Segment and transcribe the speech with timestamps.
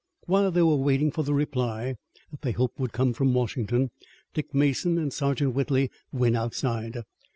[0.25, 1.95] While they were waiting for the reply
[2.31, 3.91] that they hoped would come from Washington,
[4.33, 7.03] Dick Mason and Sergeant Whitley went outside.